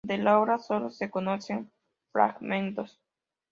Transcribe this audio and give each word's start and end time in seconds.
De 0.03 0.17
la 0.17 0.39
obra 0.39 0.57
solo 0.57 0.89
se 0.89 1.11
conocen 1.11 1.71
fragmentos. 2.11 2.99